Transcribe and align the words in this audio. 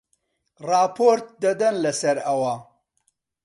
ڕاپۆرت 0.69 1.27
دەدەن 1.43 1.75
لەسەر 1.83 2.17
ئەوە 2.25 2.53